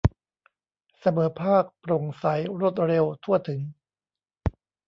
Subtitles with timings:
[0.99, 2.25] เสมอภาค โปร่งใส
[2.59, 3.61] รวดเร็ว ทั่วถึง